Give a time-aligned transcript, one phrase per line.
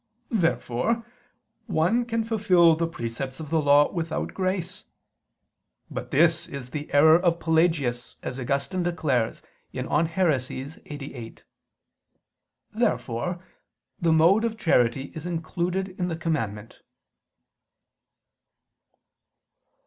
[0.31, 1.05] Therefore
[1.67, 4.85] one can fulfil the precepts of the law without grace.
[5.91, 10.49] But this is the error of Pelagius, as Augustine declares (De Haeres.
[10.49, 11.43] lxxxviii).
[12.71, 13.45] Therefore
[13.99, 16.81] the mode of charity is included in the commandment.